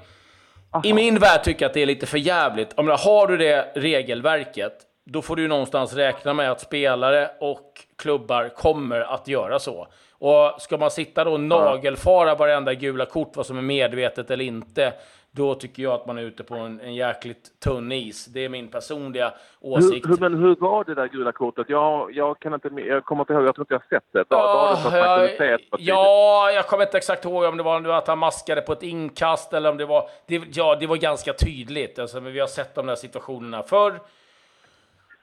Aha. 0.71 0.81
i 0.85 0.93
min 0.93 1.19
värld 1.19 1.43
tycka 1.43 1.65
att 1.65 1.73
det 1.73 1.81
är 1.81 1.85
lite 1.85 2.05
för 2.05 2.17
jävligt. 2.17 2.79
Om 2.79 2.87
har 2.87 3.27
du 3.27 3.37
det 3.37 3.71
regelverket, 3.75 4.73
då 5.05 5.21
får 5.21 5.35
du 5.35 5.47
någonstans 5.47 5.93
räkna 5.93 6.33
med 6.33 6.51
att 6.51 6.61
spelare 6.61 7.31
och 7.39 7.71
klubbar 7.97 8.49
kommer 8.49 9.01
att 9.01 9.27
göra 9.27 9.59
så. 9.59 9.87
Och 10.19 10.61
ska 10.61 10.77
man 10.77 10.91
sitta 10.91 11.23
då 11.23 11.31
och 11.31 11.39
nagelfara 11.39 12.35
varenda 12.35 12.73
gula 12.73 13.05
kort, 13.05 13.31
vad 13.35 13.45
som 13.45 13.57
är 13.57 13.61
medvetet 13.61 14.31
eller 14.31 14.45
inte, 14.45 14.93
då 15.35 15.55
tycker 15.55 15.83
jag 15.83 15.93
att 15.93 16.05
man 16.05 16.17
är 16.17 16.21
ute 16.21 16.43
på 16.43 16.55
en, 16.55 16.79
en 16.81 16.95
jäkligt 16.95 17.59
tunn 17.59 17.91
is. 17.91 18.25
Det 18.25 18.45
är 18.45 18.49
min 18.49 18.67
personliga 18.67 19.33
åsikt. 19.61 20.05
Hur, 20.05 20.09
hur, 20.09 20.17
men 20.17 20.43
hur 20.43 20.55
var 20.55 20.83
det 20.83 20.95
där 20.95 21.07
gula 21.07 21.31
kortet? 21.31 21.69
Jag, 21.69 22.11
jag, 22.13 22.39
kan 22.39 22.53
inte, 22.53 22.67
jag 22.67 23.05
kommer 23.05 23.21
inte 23.21 23.33
ihåg, 23.33 23.45
jag 23.45 23.55
tror 23.55 23.63
inte 23.63 23.73
jag 23.73 23.79
har 23.79 23.99
sett 23.99 24.07
det. 24.11 24.25
Var, 24.29 24.73
oh, 24.73 24.83
var 24.83 25.19
det 25.19 25.45
jag, 25.49 25.59
ja, 25.79 26.51
jag 26.51 26.67
kommer 26.67 26.83
inte 26.83 26.97
exakt 26.97 27.25
ihåg 27.25 27.43
om 27.43 27.57
det 27.57 27.63
var 27.63 27.89
att 27.89 28.07
han 28.07 28.19
maskade 28.19 28.61
på 28.61 28.73
ett 28.73 28.83
inkast 28.83 29.53
eller 29.53 29.69
om 29.69 29.77
det 29.77 29.85
var... 29.85 30.09
Det, 30.27 30.41
ja, 30.51 30.75
det 30.79 30.87
var 30.87 30.95
ganska 30.95 31.33
tydligt. 31.33 31.99
Alltså, 31.99 32.19
vi 32.19 32.39
har 32.39 32.47
sett 32.47 32.75
de 32.75 32.85
där 32.85 32.95
situationerna 32.95 33.63
förr. 33.63 33.99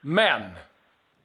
Men 0.01 0.43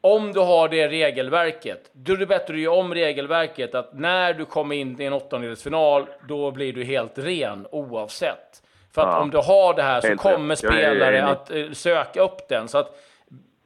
om 0.01 0.33
du 0.33 0.39
har 0.39 0.69
det 0.69 0.87
regelverket, 0.87 1.89
då 1.93 2.13
är 2.13 2.17
det 2.17 2.25
bättre 2.25 2.53
att 2.53 2.59
göra 2.59 2.75
om 2.75 2.93
regelverket. 2.93 3.75
Att 3.75 3.93
när 3.93 4.33
du 4.33 4.45
kommer 4.45 4.75
in 4.75 5.01
i 5.01 5.05
en 5.05 5.13
åttondelsfinal, 5.13 6.05
då 6.27 6.51
blir 6.51 6.73
du 6.73 6.83
helt 6.83 7.17
ren 7.17 7.67
oavsett. 7.71 8.63
För 8.93 9.01
att 9.01 9.07
ja. 9.07 9.19
om 9.19 9.29
du 9.29 9.37
har 9.37 9.73
det 9.73 9.83
här 9.83 10.01
så 10.01 10.07
Helt 10.07 10.21
kommer 10.21 10.49
rätt. 10.49 10.59
spelare 10.59 11.25
att 11.25 11.51
uh, 11.51 11.71
söka 11.71 12.21
upp 12.21 12.47
den. 12.49 12.67
Så 12.67 12.77
att, 12.77 12.99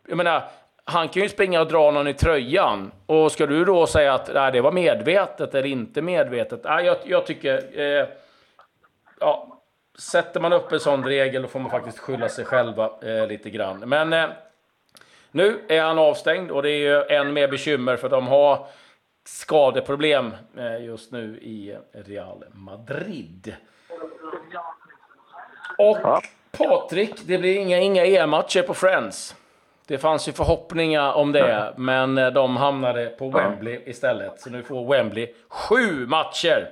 jag 0.07 0.17
menar, 0.17 0.43
han 0.83 1.09
kan 1.09 1.23
ju 1.23 1.29
springa 1.29 1.61
och 1.61 1.67
dra 1.67 1.91
någon 1.91 2.07
i 2.07 2.13
tröjan. 2.13 2.91
Och 3.05 3.31
ska 3.31 3.45
du 3.45 3.65
då 3.65 3.88
säga 3.88 4.13
att 4.13 4.33
nej, 4.33 4.51
det 4.51 4.61
var 4.61 4.71
medvetet 4.71 5.55
eller 5.55 5.69
inte 5.69 6.01
medvetet? 6.01 6.61
Nej, 6.63 6.85
jag, 6.85 6.97
jag 7.03 7.25
tycker... 7.25 7.79
Eh, 7.79 8.07
ja, 9.19 9.61
sätter 10.00 10.39
man 10.39 10.53
upp 10.53 10.71
en 10.71 10.79
sån 10.79 11.03
regel 11.03 11.41
då 11.41 11.47
får 11.47 11.59
man 11.59 11.71
faktiskt 11.71 12.00
skylla 12.00 12.29
sig 12.29 12.45
själva 12.45 12.91
eh, 13.01 13.27
lite 13.27 13.50
grann. 13.50 13.79
Men 13.79 14.13
eh, 14.13 14.25
nu 15.31 15.65
är 15.67 15.81
han 15.81 16.00
avstängd 16.00 16.51
och 16.51 16.63
det 16.63 16.69
är 16.71 16.77
ju 16.77 17.17
än 17.17 17.33
mer 17.33 17.47
bekymmer 17.47 17.97
för 17.97 18.09
de 18.09 18.27
har 18.27 18.67
skadeproblem 19.25 20.33
eh, 20.57 20.85
just 20.85 21.11
nu 21.11 21.38
i 21.41 21.77
Real 21.91 22.43
Madrid. 22.51 23.55
Och 25.77 25.97
ja. 26.03 26.21
Patrik, 26.51 27.13
det 27.25 27.38
blir 27.38 27.57
inga, 27.57 27.79
inga 27.79 28.05
EM-matcher 28.05 28.61
på 28.61 28.73
Friends. 28.73 29.35
Det 29.88 29.97
fanns 29.97 30.27
ju 30.27 30.31
förhoppningar 30.31 31.13
om 31.13 31.31
det, 31.31 31.73
men 31.77 32.17
eh, 32.17 32.27
de 32.27 32.57
hamnade 32.57 33.07
på 33.07 33.29
Wembley 33.29 33.81
istället. 33.85 34.41
Så 34.41 34.50
nu 34.50 34.63
får 34.63 34.93
Wembley 34.93 35.33
sju 35.50 36.07
matcher. 36.07 36.69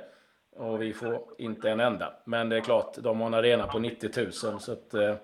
Och 0.55 0.81
vi 0.81 0.93
får 0.93 1.21
inte 1.37 1.69
en 1.69 1.79
enda. 1.79 2.13
Men 2.23 2.49
det 2.49 2.57
är 2.57 2.61
klart, 2.61 2.95
de 2.97 3.19
har 3.19 3.27
en 3.27 3.33
arena 3.33 3.67
på 3.67 3.79
90 3.79 4.09
000. 4.15 4.31
Så 4.31 4.71
att, 4.71 4.93
eh, 4.93 5.15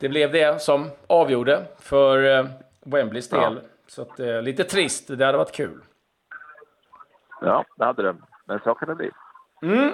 det 0.00 0.08
blev 0.08 0.32
det 0.32 0.62
som 0.62 0.90
avgjorde 1.06 1.64
för 1.78 2.38
eh, 2.38 2.46
Wembleys 2.84 3.28
del. 3.28 3.40
Ja. 3.40 3.68
Så 3.86 4.02
att, 4.02 4.20
eh, 4.20 4.42
lite 4.42 4.64
trist. 4.64 5.18
Det 5.18 5.24
hade 5.24 5.38
varit 5.38 5.52
kul. 5.52 5.80
Ja, 7.40 7.64
det 7.76 7.84
hade 7.84 8.02
det. 8.02 8.16
Men 8.44 8.60
så 8.64 8.74
kan 8.74 8.88
det 8.88 8.94
bli. 8.94 9.10
Mm. 9.62 9.92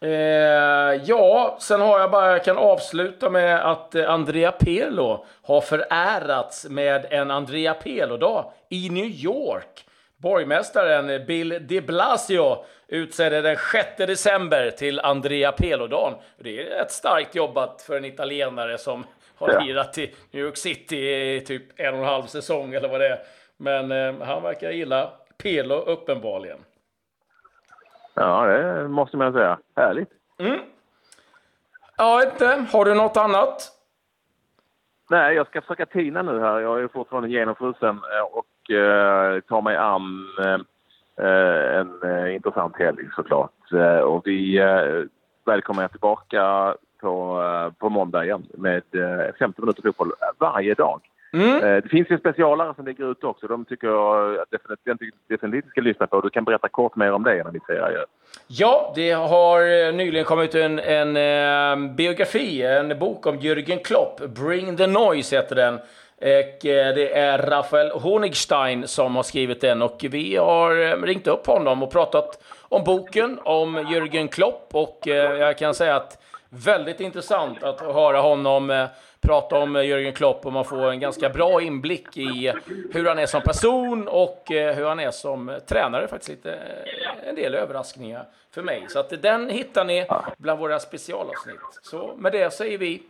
Eh, 0.00 1.02
ja, 1.04 1.56
sen 1.60 1.80
har 1.80 2.00
jag 2.00 2.10
bara, 2.10 2.30
jag 2.30 2.44
kan 2.44 2.58
avsluta 2.58 3.30
med 3.30 3.70
att 3.70 3.94
eh, 3.94 4.10
Andrea 4.10 4.52
Pirlo 4.52 5.26
har 5.42 5.60
förärats 5.60 6.66
med 6.68 7.06
en 7.10 7.30
Andrea 7.30 7.74
Pirlo-dag 7.74 8.52
i 8.68 8.90
New 8.90 9.06
York. 9.06 9.86
Borgmästaren 10.16 11.26
Bill 11.26 11.58
de 11.60 11.80
Blasio 11.80 12.64
utsedde 12.88 13.40
den 13.40 13.56
6 13.72 13.88
december 13.96 14.70
till 14.70 15.00
Andrea 15.00 15.52
Pirlo-dagen. 15.52 16.14
Det 16.38 16.72
är 16.72 16.82
ett 16.82 16.92
starkt 16.92 17.34
jobbat 17.34 17.82
för 17.82 17.96
en 17.96 18.04
italienare 18.04 18.78
som 18.78 19.04
har 19.40 19.64
lirat 19.64 19.98
i 19.98 20.14
New 20.30 20.44
York 20.44 20.56
City 20.56 20.96
i 20.96 21.40
typ 21.40 21.80
en 21.80 21.94
och 21.94 22.00
en 22.00 22.06
halv 22.06 22.22
säsong 22.22 22.74
eller 22.74 22.88
vad 22.88 23.00
det 23.00 23.08
är. 23.08 23.18
Men 23.56 23.92
eh, 23.92 24.26
han 24.26 24.42
verkar 24.42 24.70
gilla 24.70 25.10
Pirlo 25.42 25.74
uppenbarligen. 25.74 26.58
Ja, 28.14 28.46
det 28.46 28.88
måste 28.88 29.16
man 29.16 29.32
säga. 29.32 29.58
Härligt. 29.76 30.10
Mm. 30.38 30.60
Ja, 31.96 32.22
inte. 32.22 32.66
Har 32.72 32.84
du 32.84 32.94
något 32.94 33.16
annat? 33.16 33.72
Nej, 35.10 35.34
jag 35.34 35.46
ska 35.46 35.60
försöka 35.60 35.86
tina 35.86 36.22
nu 36.22 36.40
här. 36.40 36.60
Jag 36.60 36.82
är 36.82 36.88
fortfarande 36.88 37.28
genomfrusen 37.28 38.00
eh, 38.14 38.22
och 38.32 38.70
eh, 38.74 39.40
tar 39.40 39.62
mig 39.62 39.76
an 39.76 40.28
eh, 40.38 41.78
en 41.78 42.02
eh, 42.02 42.34
intressant 42.34 42.78
helg 42.78 43.08
såklart. 43.14 43.72
Eh, 43.72 43.98
och 43.98 44.26
vi 44.26 44.58
eh, 44.58 45.02
välkomnar 45.44 45.84
er 45.84 45.88
tillbaka 45.88 46.74
på, 47.00 47.42
eh, 47.42 47.72
på 47.78 47.88
måndag 47.88 48.24
igen 48.24 48.46
med 48.54 48.82
50 49.38 49.60
minuter 49.60 49.82
fotboll 49.82 50.12
varje 50.38 50.74
dag. 50.74 51.00
Mm. 51.32 51.56
Eh, 51.56 51.82
det 51.82 51.88
finns 51.88 52.10
ju 52.10 52.18
specialare 52.18 52.74
som 52.74 52.86
ligger 52.86 53.10
ute 53.10 53.26
också. 53.26 53.46
De 53.46 53.64
tycker 53.64 53.86
jag 53.86 54.38
definitivt, 54.50 55.14
definitivt 55.28 55.70
ska 55.70 55.80
lyssna 55.80 56.06
på. 56.06 56.20
Du 56.20 56.30
kan 56.30 56.44
berätta 56.44 56.68
kort 56.68 56.96
mer 56.96 57.12
om 57.12 57.22
det 57.22 57.44
när 57.44 57.50
vi 57.50 57.60
säger. 57.66 58.04
Ja, 58.46 58.92
det 58.96 59.10
har 59.10 59.60
eh, 59.60 59.94
nyligen 59.94 60.24
kommit 60.24 60.54
en, 60.54 60.78
en, 60.78 61.16
en 61.16 61.86
eh, 61.86 61.94
biografi, 61.94 62.62
en 62.62 62.98
bok 62.98 63.26
om 63.26 63.38
Jürgen 63.38 63.82
Klopp. 63.84 64.20
Bring 64.20 64.76
the 64.76 64.86
Noise 64.86 65.36
heter 65.36 65.56
den. 65.56 65.78
Och 66.22 66.58
det 66.62 67.18
är 67.18 67.38
Rafael 67.38 67.90
Honigstein 67.90 68.88
som 68.88 69.16
har 69.16 69.22
skrivit 69.22 69.60
den 69.60 69.82
och 69.82 70.04
vi 70.10 70.36
har 70.36 71.02
ringt 71.06 71.26
upp 71.26 71.46
honom 71.46 71.82
och 71.82 71.92
pratat 71.92 72.42
om 72.68 72.84
boken, 72.84 73.38
om 73.42 73.78
Jürgen 73.78 74.28
Klopp 74.28 74.68
och 74.72 75.00
jag 75.04 75.58
kan 75.58 75.74
säga 75.74 75.96
att 75.96 76.18
väldigt 76.50 77.00
intressant 77.00 77.62
att 77.62 77.80
höra 77.80 78.20
honom 78.20 78.88
prata 79.20 79.58
om 79.58 79.76
eh, 79.76 79.82
Jürgen 79.82 80.12
Klopp 80.12 80.46
och 80.46 80.52
man 80.52 80.64
får 80.64 80.90
en 80.90 81.00
ganska 81.00 81.28
bra 81.28 81.62
inblick 81.62 82.16
i 82.16 82.52
hur 82.92 83.08
han 83.08 83.18
är 83.18 83.26
som 83.26 83.42
person 83.42 84.08
och 84.08 84.52
eh, 84.52 84.76
hur 84.76 84.84
han 84.84 85.00
är 85.00 85.10
som 85.10 85.58
tränare. 85.66 86.08
Faktiskt 86.08 86.28
lite, 86.28 86.52
eh, 86.54 87.28
en 87.28 87.34
del 87.34 87.54
överraskningar 87.54 88.24
för 88.50 88.62
mig. 88.62 88.84
Så 88.88 88.98
att 88.98 89.22
den 89.22 89.50
hittar 89.50 89.84
ni 89.84 90.06
bland 90.38 90.60
våra 90.60 90.78
specialavsnitt. 90.78 91.60
Så 91.82 92.14
med 92.18 92.32
det 92.32 92.52
säger 92.52 92.78
vi 92.78 93.02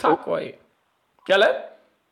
tack 0.00 0.26
och 0.26 0.36
hej. 0.36 0.58
Kalle? 1.26 1.46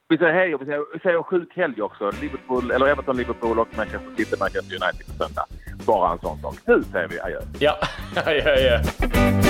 Vi 0.08 0.18
säger 0.18 0.32
hej 0.32 0.54
och 0.54 0.60
vi 0.60 0.64
säger, 0.64 0.84
vi 0.92 0.98
säger 0.98 1.22
sjuk 1.22 1.56
helg 1.56 1.82
också. 1.82 2.10
Liverpool, 2.20 2.70
eller 2.70 2.86
Everton, 2.86 3.16
Liverpool 3.16 3.58
och 3.58 3.68
Manchester 3.76 4.14
City, 4.16 4.36
Manchester 4.40 4.74
United 4.74 5.06
på 5.06 5.24
söndag. 5.24 5.46
Bara 5.86 6.12
en 6.12 6.18
sån 6.18 6.38
sak. 6.38 6.54
Nu 6.64 6.82
säger 6.92 7.08
vi 7.08 7.20
adjö. 7.20 7.40
Ja, 7.58 7.76
adjö, 8.26 8.52
adjö. 8.52 9.49